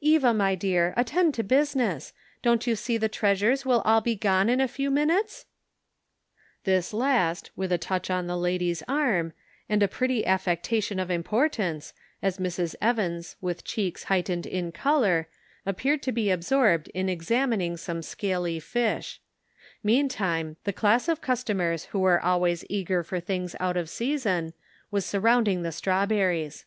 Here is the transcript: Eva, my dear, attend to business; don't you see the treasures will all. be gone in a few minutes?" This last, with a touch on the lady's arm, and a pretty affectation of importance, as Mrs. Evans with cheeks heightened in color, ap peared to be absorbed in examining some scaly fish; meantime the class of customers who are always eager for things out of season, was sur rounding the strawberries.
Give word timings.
Eva, 0.00 0.34
my 0.34 0.56
dear, 0.56 0.92
attend 0.96 1.32
to 1.32 1.44
business; 1.44 2.12
don't 2.42 2.66
you 2.66 2.74
see 2.74 2.96
the 2.96 3.08
treasures 3.08 3.64
will 3.64 3.82
all. 3.82 4.00
be 4.00 4.16
gone 4.16 4.48
in 4.48 4.60
a 4.60 4.66
few 4.66 4.90
minutes?" 4.90 5.46
This 6.64 6.92
last, 6.92 7.52
with 7.54 7.70
a 7.70 7.78
touch 7.78 8.10
on 8.10 8.26
the 8.26 8.36
lady's 8.36 8.82
arm, 8.88 9.32
and 9.68 9.84
a 9.84 9.86
pretty 9.86 10.26
affectation 10.26 10.98
of 10.98 11.08
importance, 11.08 11.92
as 12.20 12.38
Mrs. 12.38 12.74
Evans 12.82 13.36
with 13.40 13.62
cheeks 13.62 14.02
heightened 14.10 14.44
in 14.44 14.72
color, 14.72 15.28
ap 15.64 15.76
peared 15.76 16.02
to 16.02 16.10
be 16.10 16.32
absorbed 16.32 16.88
in 16.88 17.08
examining 17.08 17.76
some 17.76 18.02
scaly 18.02 18.58
fish; 18.58 19.20
meantime 19.84 20.56
the 20.64 20.72
class 20.72 21.06
of 21.08 21.20
customers 21.20 21.84
who 21.92 22.02
are 22.02 22.18
always 22.20 22.64
eager 22.68 23.04
for 23.04 23.20
things 23.20 23.54
out 23.60 23.76
of 23.76 23.88
season, 23.88 24.52
was 24.90 25.06
sur 25.06 25.20
rounding 25.20 25.62
the 25.62 25.70
strawberries. 25.70 26.64